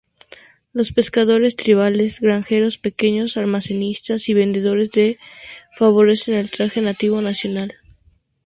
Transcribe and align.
Los 0.73 0.93
pescadores 0.93 1.55
tribales, 1.55 2.21
granjeros, 2.21 2.79
pequeños-almacenistas 2.79 4.29
y 4.29 4.33
vendedores 4.33 4.89
que 4.89 5.19
favorecen 5.77 6.33
el 6.33 6.49
traje 6.49 6.81
nativo 6.81 7.19
tradicional. 7.19 7.75